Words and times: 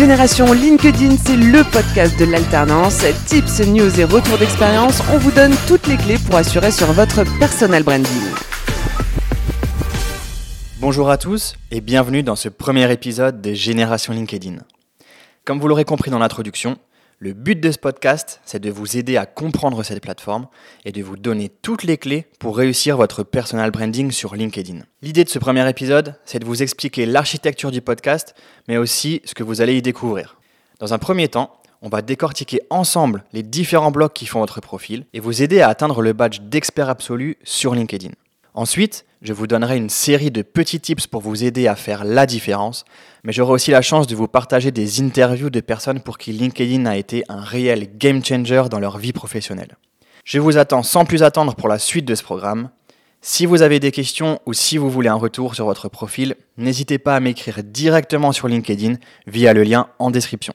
Génération 0.00 0.50
LinkedIn, 0.54 1.18
c'est 1.18 1.36
le 1.36 1.62
podcast 1.62 2.18
de 2.18 2.24
l'alternance. 2.24 3.04
Tips, 3.26 3.60
news 3.66 4.00
et 4.00 4.04
retours 4.04 4.38
d'expérience, 4.38 5.02
on 5.12 5.18
vous 5.18 5.30
donne 5.30 5.52
toutes 5.68 5.86
les 5.88 5.98
clés 5.98 6.16
pour 6.16 6.36
assurer 6.36 6.70
sur 6.70 6.86
votre 6.94 7.22
personal 7.38 7.82
branding. 7.82 8.22
Bonjour 10.80 11.10
à 11.10 11.18
tous 11.18 11.54
et 11.70 11.82
bienvenue 11.82 12.22
dans 12.22 12.34
ce 12.34 12.48
premier 12.48 12.90
épisode 12.90 13.42
des 13.42 13.54
Génération 13.54 14.14
LinkedIn. 14.14 14.60
Comme 15.44 15.60
vous 15.60 15.68
l'aurez 15.68 15.84
compris 15.84 16.10
dans 16.10 16.18
l'introduction, 16.18 16.78
le 17.22 17.34
but 17.34 17.60
de 17.60 17.70
ce 17.70 17.76
podcast, 17.76 18.40
c'est 18.46 18.60
de 18.60 18.70
vous 18.70 18.96
aider 18.96 19.18
à 19.18 19.26
comprendre 19.26 19.82
cette 19.82 20.02
plateforme 20.02 20.46
et 20.86 20.90
de 20.90 21.02
vous 21.02 21.18
donner 21.18 21.50
toutes 21.50 21.82
les 21.82 21.98
clés 21.98 22.26
pour 22.38 22.56
réussir 22.56 22.96
votre 22.96 23.24
personal 23.24 23.70
branding 23.70 24.10
sur 24.10 24.34
LinkedIn. 24.34 24.78
L'idée 25.02 25.24
de 25.24 25.28
ce 25.28 25.38
premier 25.38 25.68
épisode, 25.68 26.14
c'est 26.24 26.38
de 26.38 26.46
vous 26.46 26.62
expliquer 26.62 27.04
l'architecture 27.04 27.70
du 27.70 27.82
podcast, 27.82 28.34
mais 28.68 28.78
aussi 28.78 29.20
ce 29.26 29.34
que 29.34 29.42
vous 29.42 29.60
allez 29.60 29.76
y 29.76 29.82
découvrir. 29.82 30.38
Dans 30.78 30.94
un 30.94 30.98
premier 30.98 31.28
temps, 31.28 31.60
on 31.82 31.90
va 31.90 32.00
décortiquer 32.00 32.62
ensemble 32.70 33.22
les 33.34 33.42
différents 33.42 33.90
blocs 33.90 34.14
qui 34.14 34.24
font 34.24 34.40
votre 34.40 34.62
profil 34.62 35.04
et 35.12 35.20
vous 35.20 35.42
aider 35.42 35.60
à 35.60 35.68
atteindre 35.68 36.00
le 36.00 36.14
badge 36.14 36.40
d'expert 36.40 36.88
absolu 36.88 37.36
sur 37.44 37.74
LinkedIn. 37.74 38.12
Ensuite, 38.54 39.04
je 39.22 39.34
vous 39.34 39.46
donnerai 39.46 39.76
une 39.76 39.90
série 39.90 40.30
de 40.30 40.40
petits 40.40 40.80
tips 40.80 41.06
pour 41.06 41.20
vous 41.20 41.44
aider 41.44 41.66
à 41.66 41.76
faire 41.76 42.04
la 42.04 42.24
différence, 42.24 42.84
mais 43.22 43.32
j'aurai 43.32 43.52
aussi 43.52 43.70
la 43.70 43.82
chance 43.82 44.06
de 44.06 44.16
vous 44.16 44.28
partager 44.28 44.70
des 44.70 45.02
interviews 45.02 45.50
de 45.50 45.60
personnes 45.60 46.00
pour 46.00 46.16
qui 46.16 46.32
LinkedIn 46.32 46.86
a 46.86 46.96
été 46.96 47.24
un 47.28 47.40
réel 47.40 47.90
game 47.98 48.24
changer 48.24 48.64
dans 48.70 48.80
leur 48.80 48.96
vie 48.96 49.12
professionnelle. 49.12 49.76
Je 50.24 50.38
vous 50.38 50.56
attends 50.56 50.82
sans 50.82 51.04
plus 51.04 51.22
attendre 51.22 51.54
pour 51.54 51.68
la 51.68 51.78
suite 51.78 52.06
de 52.06 52.14
ce 52.14 52.22
programme. 52.22 52.70
Si 53.20 53.44
vous 53.44 53.60
avez 53.60 53.78
des 53.78 53.90
questions 53.90 54.40
ou 54.46 54.54
si 54.54 54.78
vous 54.78 54.88
voulez 54.88 55.10
un 55.10 55.14
retour 55.14 55.54
sur 55.54 55.66
votre 55.66 55.90
profil, 55.90 56.34
n'hésitez 56.56 56.98
pas 56.98 57.14
à 57.14 57.20
m'écrire 57.20 57.62
directement 57.62 58.32
sur 58.32 58.48
LinkedIn 58.48 58.94
via 59.26 59.52
le 59.52 59.64
lien 59.64 59.88
en 59.98 60.10
description. 60.10 60.54